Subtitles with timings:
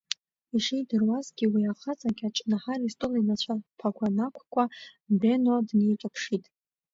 [0.55, 4.63] Ишидыруазгьы уи ахаҵа кьаҿ Наҳар истол инацәа ԥагәа нақәкуа,
[5.19, 6.43] Бено днеиҿаԥшит.